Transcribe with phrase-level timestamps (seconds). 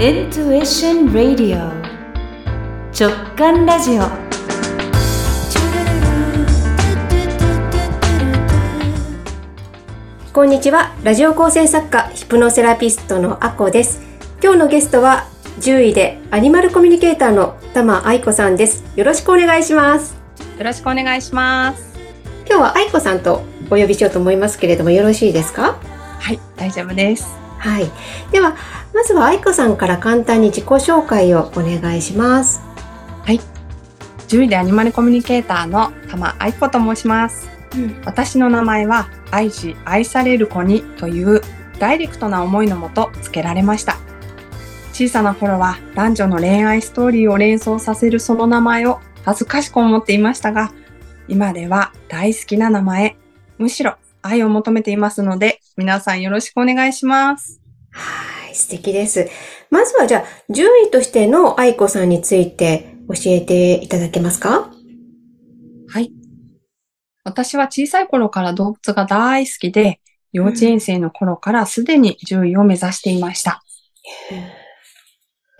[0.00, 1.70] Intuition Radio
[2.90, 4.04] 直感ラジオ
[10.32, 10.94] こんにちは。
[11.04, 14.00] ラジオ構成作家、ヒプノセラピストのアコです。
[14.42, 15.26] 今日のゲストは、
[15.58, 18.84] 10位でアニマルコミュニケーターの玉愛子さんです。
[18.96, 20.16] よろしくお願いします。
[20.56, 22.00] よろしくお願いします。
[22.48, 25.78] 今日は愛子さんとお呼びしようと思いますけれども、よろしいですか？
[26.18, 27.26] はい、大丈夫です。
[27.58, 27.90] はい。
[28.32, 28.56] では、
[28.92, 32.70] まずは愛子さんから簡単に自己紹介をお願いします。
[34.30, 37.48] 10位でアニマルコミュニケーターの玉愛子と申します。
[37.74, 38.00] うん。
[38.04, 41.40] 私の名前は愛し愛される子にという
[41.80, 43.96] ダイレクトな思いのもと付けられました。
[44.92, 50.70] 小さな頃は男女の恋愛ストーリーを連想させるその名前を恥ずかしく思っていましたが、
[51.26, 53.16] 今では大好きな名前、
[53.58, 57.60] むしろ愛を求めていますので、皆さんよろしくお願いします。
[58.50, 59.28] はい、素敵です。
[59.70, 64.72] まずはじゃあ、10位としての愛子さんについて教えていただけますか？
[65.88, 66.12] はい。
[67.22, 70.00] 私は小さい頃から動物が大好きで、
[70.32, 73.62] 幼稚園生の頃からすでに獣医を目指していました。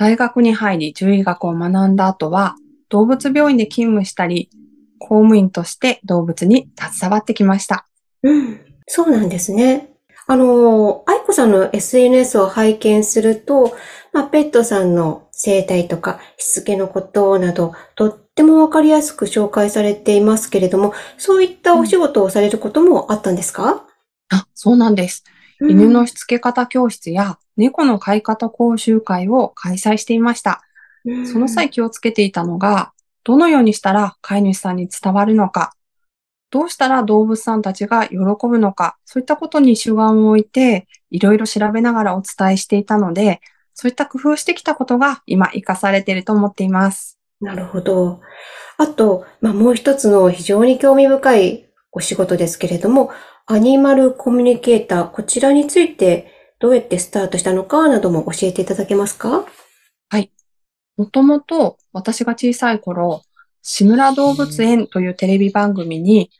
[0.00, 2.56] 大学に入り獣医学を学んだ後は、
[2.88, 4.50] 動物病院で勤務したり、
[4.98, 7.86] 公務員として動物に携わってきました。
[8.24, 9.90] うん、そうなんですね。
[10.30, 13.76] あの、愛子さんの SNS を拝見すると、
[14.12, 23.84] まあ、ペットさんの生態とか、しつけのことなど、とってもわかりやすく紹介されていますけれども、そういったお仕事をされることもあったんですか、
[24.28, 25.24] あ、そうなんです。
[25.60, 30.62] 犬のしつけ方教室や猫の飼い方講習会を開催していました。
[31.06, 31.26] うん。
[31.26, 32.92] その際、気をつけていたのが、
[33.24, 35.72] どのようにしたら飼い主さんに伝わるのか、
[36.50, 43.40] どうしたら動物さんたちが喜ぶのか、そういったことに主眼を置いて、いろいろ調べながらお伝えしていたので、
[43.74, 47.18] そういった工夫してきたことが今活かされていると思っています。
[47.40, 48.20] なるほど。
[48.76, 53.10] あと、まあ、もう一つの非常に興味深いお仕事ですけれども、
[53.46, 59.46] アニマルコミュニケーター、こちらについてどうやってスタートしたのかなども教えていただけますか？
[60.96, 63.22] もともと私が小さい頃、
[63.62, 66.30] 志村動物園というテレビ番組に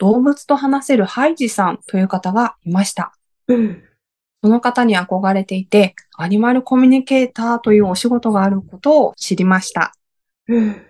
[0.00, 3.12] 動物と話せるハイジさんという方がいました。
[3.48, 3.82] うん。
[4.42, 9.92] その方に憧れていて、アニマルコミュニケーターというお仕事があることを知りました。
[10.48, 10.82] うん。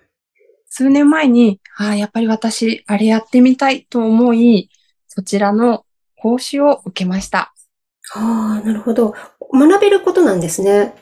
[0.69, 4.69] 数年前に、ああ、やっぱり私、あれやってみたいと思い、
[5.09, 5.85] そちらの
[6.15, 7.53] 講習を受けました。
[8.15, 9.13] ああ、なるほど。
[9.53, 10.95] 学べることなんですね。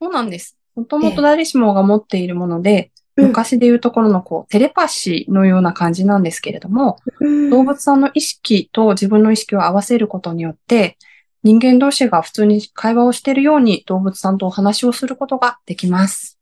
[0.00, 0.56] そうなんです。
[0.74, 10.96] もともと誰しもが持っているもので、うん昔でいうところのこう、テレパシーのような感じなんですけれども、うん動物さんの意識と自分の意識を合わせることによって、
[11.42, 16.38] 人間同士が普通に会話をしているように動物さんとお話をすることができます。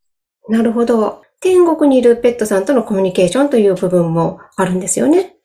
[0.49, 1.23] なるほど。
[1.41, 5.37] 天国にいるペットさんとのコミュニケーションという部分もあるんですよね。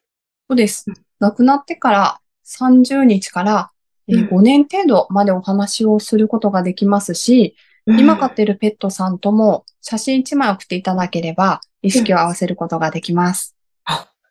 [0.50, 0.86] そうです。
[1.20, 3.70] 亡くなってから30日から
[4.08, 7.56] えーうん5年程度までお話をすることができますし、
[7.86, 13.56] 今飼っているペットさんとも写真1枚送っていただければ意識を合わせることができます。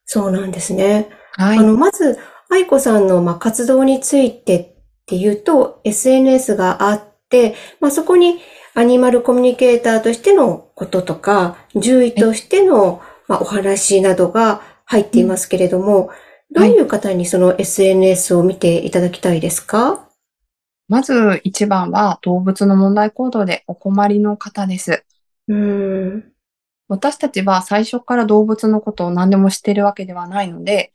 [0.05, 1.09] そうなんですね。
[1.39, 1.59] はい。
[1.59, 2.19] あの、まず、
[2.51, 4.67] 愛子さんの、まあ、活動についてっ
[5.07, 8.41] ていうと、SNS があって、まあ、そこに
[8.75, 16.11] アニマルコミュニケーターとしてのこととか、獣医としての、まあ、お話などが入っていますけれども、
[16.51, 20.07] どういう方にその SNS を見ていただきたいですか？
[20.93, 25.07] まず一番は動物の問題行動でお困りの方です。
[25.49, 26.33] うーん。
[26.87, 30.93] 私たちは最初から動物のことを何でも知っているわけではないので、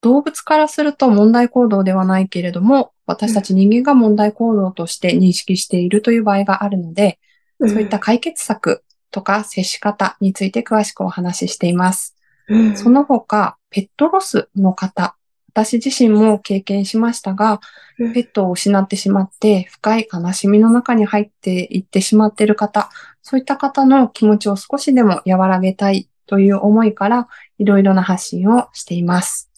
[0.00, 7.18] 動物からすると問題行動ではないけれども、私たち人間が問題行動として認識しているという場合があるので、
[7.60, 12.16] そういった解決策とか接し方について詳しくお話ししています。
[12.48, 15.18] うん、その他、ペットロスの方、
[15.54, 17.60] 私自身も経験しましたが、
[17.98, 22.90] うんペットを失ってしまって深い悲しみの中に入っていってしまっている方、
[23.22, 27.28] そういった方の気持ちを少しでも和らげたいという思いから、
[27.58, 29.48] いろいろな発信をしています。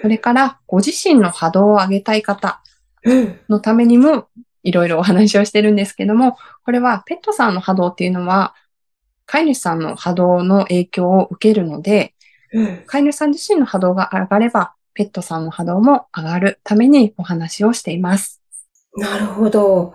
[0.00, 2.62] それから、ご自身の波動を上げたい方
[3.04, 3.38] うん。
[3.50, 4.28] のためにも、
[4.62, 8.54] いろいろお話をしてるんですけども、これはペットさんの波動っていうのは、
[9.26, 12.14] 飼い主さんの波動の影響を受けるので、
[12.52, 12.82] うん。
[12.86, 18.40] 飼い主さん自身の波動が上がれば、ペットさんの波動も上がるためにお話をしています。
[18.96, 19.94] なるほど。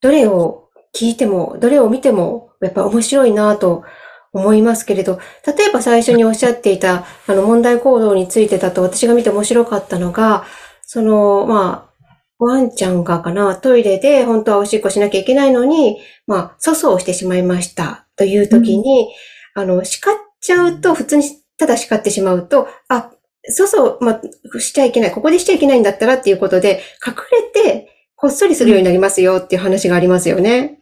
[0.00, 3.84] どれを聞いても、どれを見ても、やっぱ面白いなと
[4.32, 10.44] 思いますけれど、例えば最初におっしゃっていた、あの問題行動についてだと私が見て面白かったのが、
[10.82, 19.14] その、まあ、ワンちゃんがかな、トイレで本当はおしっこしなきゃいけないのに、まあ、粗相をしてしまいましたという時に、
[19.54, 21.24] あの、叱っちゃうと、普通に
[21.58, 23.10] ただ叱ってしまうと、あ、
[23.48, 27.14] 粗相、まあ、しちゃいけない、ここでしちゃいけないんだったらっていうことで、隠
[27.54, 30.80] れて、こっそりするようになりますよっていう話がありますよね。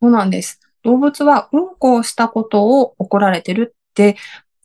[0.00, 0.60] そうなんです。
[0.82, 4.16] 動物はうんこをしたことを怒られてるって、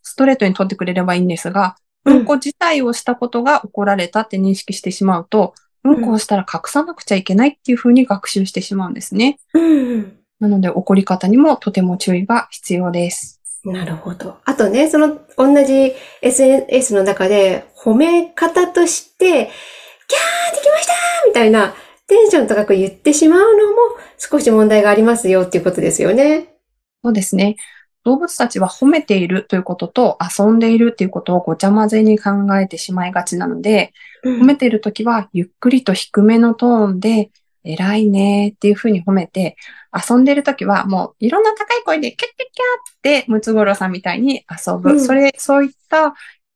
[0.03, 5.53] ストレートに取ってくれればいいんですが、うんうんこ自体をしたことが怒られたって認識してしまうと、
[5.83, 9.39] うんこをしたら隠さなくちゃいけないっていうふうに学習してしまうんですね。
[9.53, 9.59] う
[9.97, 10.17] ん。
[10.39, 13.40] なので怒り方にもとても注意が必要です。
[13.63, 14.37] なるほど。
[14.45, 19.51] あとね、その同じ SNS の中で褒め方として、
[20.07, 20.93] キャーできました
[21.27, 21.73] みたいな
[22.07, 23.77] テンション高く言ってしまうのも
[24.17, 26.55] 少し問題がありますよっていうことですよね。
[27.03, 27.55] そうですね。
[28.03, 33.93] 動物たちは褒めているということと遊んでいるっていうことをごちゃ混ぜに考えてしまいがちなので、
[34.23, 37.29] 褒めているときはゆっくりと低めのトーンで、
[37.63, 39.55] 偉いねっていうふうに褒めて、
[39.93, 42.49] 遊んでるときはもういろんな高い声でキャッキャッ
[43.01, 44.91] キャーってムツゴロウさんみたいに遊ぶ。
[44.91, 46.13] うんそれ、そういった、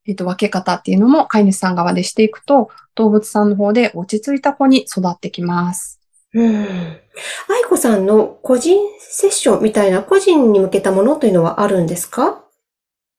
[0.07, 6.00] えっと、分け方っていうのも飼い主さん側でしていくと、動物さんの方で落ち着いた子に育ってきます。
[6.34, 6.63] うん。
[6.63, 12.44] 愛子さんの個人セッションみたいな個人に向けたものというのはあるんですか？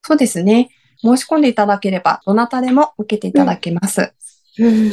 [0.02, 0.70] そうですね。
[0.98, 4.12] 申し込んでいただければ、どなたでも受けていただけます。
[4.58, 4.92] うん。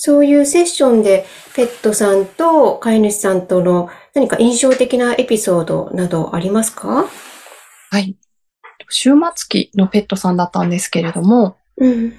[0.00, 7.04] そういうセッションでペットさんと飼い主さんとの何か印象的なエピソードなどありますか？
[7.90, 8.16] はい。
[8.88, 12.14] 終末期のペットさんだったんですけれども、うん。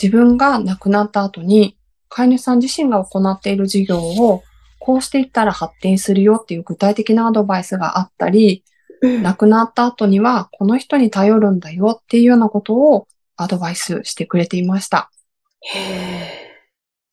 [0.00, 1.78] 自分が亡くなった後に、
[2.10, 4.42] 飼い主さん自身が行っている事業を、
[4.78, 8.62] こうしていったら発展するよっていう具体的なアドバイスがあったり、
[9.00, 15.10] うん亡くなった後にはこの人に頼るんだよっていうようなことをアドバイスしてくれていました。
[15.60, 16.35] へ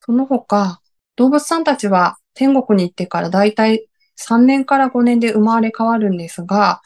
[0.05, 0.81] その他、
[1.15, 6.81] 動物さんたちは天国に行ってからだいたい3年から5年で生まれ変わるんですが。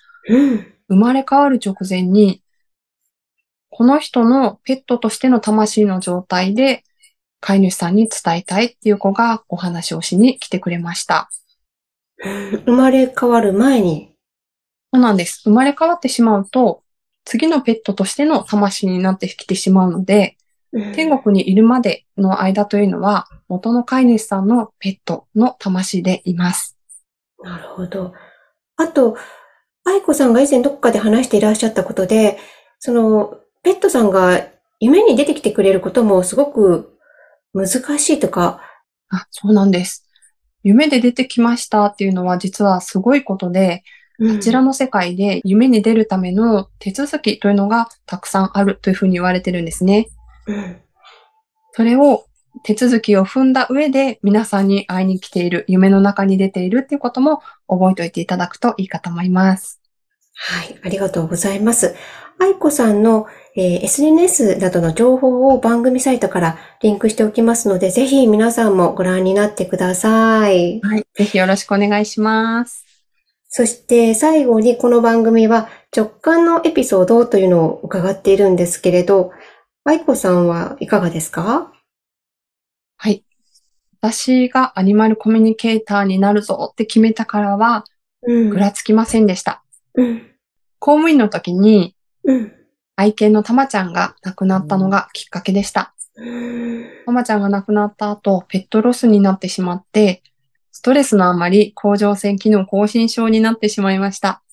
[0.90, 2.42] 生まれ変わる直前に、
[3.69, 6.84] この人のペットとしての魂の状態で
[7.40, 11.30] 飼い主さんに伝えたいっていう子がお話をしに来てくれました。
[12.66, 14.13] 生まれ変わる前に。
[14.94, 15.42] そうなんです。
[15.44, 16.84] 生まれ変わってしまうと、
[17.25, 20.38] 次のペットとしての魂になってきてしまうので、
[20.72, 26.78] 天国にいるまでの間というのは、元の飼い主さんのペットの魂でいます。
[27.42, 28.14] なるほど。
[28.75, 29.18] あと、
[29.86, 32.38] 愛子さんが以前どこかで話していらっしゃったことで、
[32.80, 34.48] その、ペットさんが
[34.80, 36.98] 夢に出てきてくれることもすごく
[37.54, 37.68] 難
[37.98, 38.62] しいとか、
[39.10, 40.08] あ、そうなんです。
[40.63, 43.84] 夢で出てきましたっていうのは実はすごいことで、
[44.20, 50.08] こちらの世界で夢に出るための手続きというのがたくさんあるというふうに言われてるんですね。
[50.48, 50.82] うん。
[51.74, 52.26] それを
[52.64, 59.80] 手続きを踏んだ上で皆さんに会いに来ている、夢の中に出ているっていうことも覚えておいていただくといいかと思います。
[60.34, 61.96] はい、ありがとうございます。
[62.40, 70.80] 愛子さんの、えー SNS などの情報を番組サイトからリンクしておきますので、ぜひ皆さんもご覧になってください。
[70.82, 71.06] はい。
[71.16, 72.86] ぜひよろしくお願いします。
[73.50, 79.32] そして最後にこの番組は直感のエピソードというのを伺っているんですけれど、
[79.89, 81.72] 愛子さんはいかがですか？
[82.98, 83.24] はい。
[84.01, 87.86] 私がアニマルコミュニケーターになるぞって決めたからは、
[88.22, 89.63] うんぐらつきませんでした。
[89.94, 90.29] うん。
[90.79, 92.51] 公務員の時にうん。
[92.98, 95.94] 愛犬のたまちゃんが亡くなったのがきっかけでした。
[96.17, 100.22] うんたまちゃんが亡くなった後、ペットロスになってしまって、
[100.74, 104.44] ストレスのあまり甲状腺機能亢進症になってしまいました。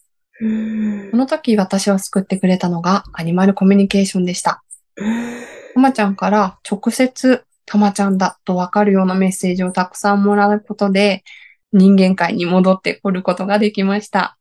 [0.40, 4.63] うんこの時私を救ってくれたのがアニマルコミュニケーションでした。
[4.96, 11.24] たまちゃんから直接たまちゃんだとわかるようなメッセージをたくさんもらうことで
[11.72, 14.38] 人間界に戻ってくることができました。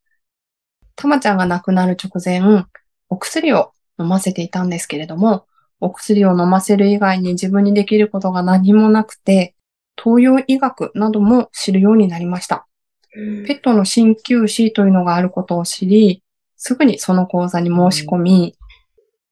[0.96, 2.66] たまちゃんが亡くなる直前、
[3.10, 5.48] お薬を飲ませていたんですけれども、
[5.80, 9.56] お薬を飲ませる以外に自分にできることが何もなくて、
[10.02, 12.68] 東洋医学なども知るようになりました。
[13.14, 16.24] ペットの鍼灸師というのがあることを知り、
[16.56, 18.56] すぐにその講座に申し込み、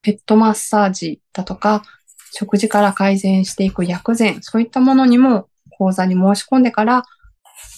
[0.01, 1.83] ペットマッサージだとか、
[2.33, 7.03] 食事から改善していく薬膳、そういったものにも講座に申し込んでから、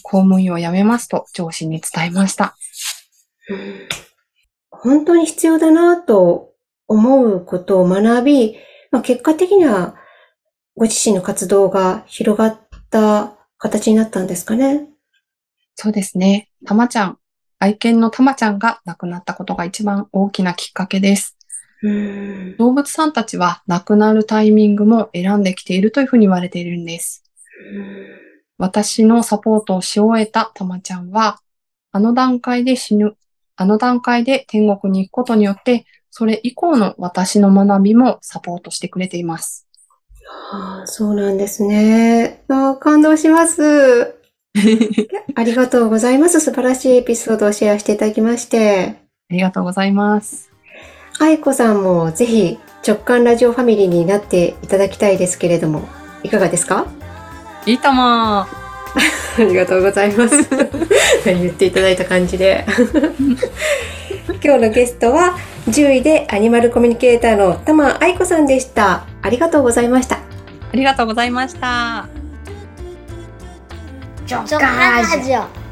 [0.04, 2.56] 公務員を辞めますと上司に伝えました。
[3.50, 4.04] うん
[4.84, 6.52] 本当に必要だなと
[6.90, 8.58] 思うことを学び、
[8.92, 9.96] まあ、結果的には
[10.76, 14.90] ご自身の活動が広がった形になったんですかね。
[15.76, 16.50] そうですね。
[16.66, 17.18] たまちゃん、
[17.60, 21.38] 愛犬のたまちゃんが亡くなったことが一番大きなきっかけです。
[21.84, 27.24] うん動物さんたちは亡くなるタイミングも選んできているというふうに言われているんです。
[28.58, 31.40] 私のサポートをし終えたたまちゃんは、
[31.92, 33.16] あの段階で死ぬ、
[33.56, 39.68] あの段階で天国に行くことによって、それ以降の私の学びもサポートしてくれています。
[40.52, 42.44] ああそうなんですね。
[42.48, 44.16] ああ感動します。
[45.36, 46.40] ありがとうございます。
[46.40, 48.96] 素晴らしいエピソードをシェアしていただきまして。
[49.30, 50.53] ありがとうございます。
[51.20, 55.88] 愛子さんもぜひ直感ラジオファミリーになっていただきたいですけれども、
[56.24, 56.86] いかがですか？
[57.66, 58.04] いいとも
[58.42, 58.48] あ
[59.40, 60.36] りがとうございます。
[61.26, 62.66] 言っていただいた感じで。
[64.44, 65.38] 今日のゲストは
[65.70, 69.06] 10位でアニマルコミュニケーターの玉愛子さんでした。
[69.22, 70.16] ありがとうございました。
[70.18, 70.20] あ
[70.74, 72.08] りがとうございました。
[74.30, 74.60] 直感
[75.02, 75.63] ラジオ